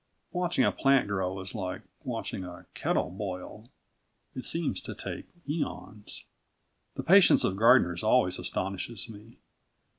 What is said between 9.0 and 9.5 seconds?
me.